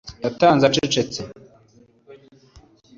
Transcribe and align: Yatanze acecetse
Yatanze 0.23 0.63
acecetse 0.65 1.21